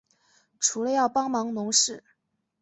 [0.59, 2.03] 除了要帮忙农事